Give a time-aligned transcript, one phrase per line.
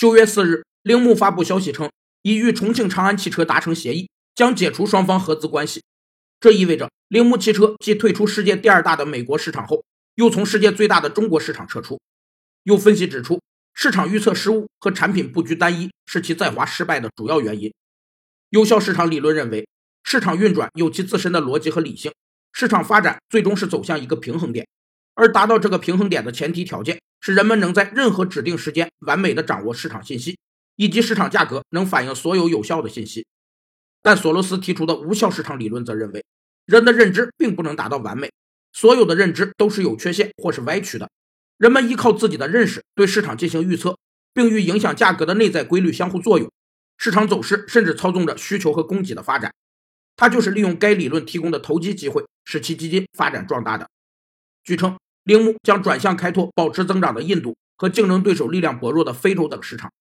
[0.00, 1.90] 九月四日，铃木发布消息称，
[2.22, 5.82] 已与重庆长安汽车达成协议，将解除双方合资关系。
[6.40, 9.84] 这意味着铃木汽车继退出世界第二大的美国市场后，
[10.14, 12.00] 又从世界最大的中国市场撤出。
[12.62, 13.42] 有分析指出，
[13.74, 17.70] 市场预测失误和产品布局单一是其在华失败的主要原因。
[18.48, 19.68] 有效市场理论认为，
[20.02, 22.10] 市场运转有其自身的逻辑和理性，
[22.54, 24.66] 市场发展最终是走向一个平衡点，
[25.12, 26.98] 而达到这个平衡点的前提条件。
[27.20, 30.38] 是人们能在任何指定时间完美的掌握市场信息，
[30.76, 33.26] 以及市场价格能反映所有有效的信息。
[34.02, 36.24] 但索罗斯提出的无效市场理论则认为，
[36.64, 38.32] 人的认知并不能达到完美，
[38.72, 41.10] 所有的认知都是有缺陷或是歪曲的。
[41.58, 43.98] 人们依靠自己的认识对市场进行预测，
[44.32, 46.50] 并与影响价格的内在规律相互作用。
[46.96, 49.52] 市场走势甚至操纵着需求和供给的发展。
[50.16, 53.86] 他就是利用该理论提供的投机机会，使其基金发展壮大的。
[54.64, 54.96] 据称。
[55.30, 59.92] 铃木将转向开拓保持增长的印度和竞争对手力量薄弱的非洲等市场。